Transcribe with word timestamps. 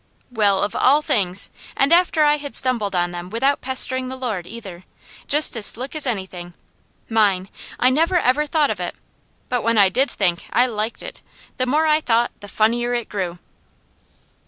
Well 0.31 0.63
of 0.63 0.75
all 0.75 1.03
things! 1.03 1.51
and 1.77 1.93
after 1.93 2.23
I 2.23 2.37
had 2.37 2.55
stumbled 2.55 2.95
on 2.95 3.11
them 3.11 3.29
without 3.29 3.61
pestering 3.61 4.07
the 4.07 4.15
Lord, 4.15 4.47
either! 4.47 4.83
Just 5.27 5.55
as 5.55 5.67
slick 5.67 5.95
as 5.95 6.07
anything! 6.07 6.55
Mine! 7.07 7.49
I 7.79 7.91
never 7.91 8.17
ever 8.17 8.47
thought 8.47 8.71
of 8.71 8.79
it. 8.79 8.95
But 9.47 9.61
when 9.61 9.77
I 9.77 9.89
did 9.89 10.09
think, 10.09 10.47
I 10.51 10.65
liked 10.65 11.03
it. 11.03 11.21
The 11.57 11.67
more 11.67 11.85
I 11.85 12.01
thought, 12.01 12.31
the 12.39 12.47
funnier 12.47 12.95
it 12.95 13.09
grew. 13.09 13.37